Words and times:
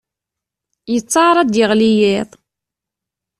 Yettaɛar 0.93 1.37
ad 1.37 1.49
d-yeɣli 1.51 1.89
yiḍ. 1.99 2.29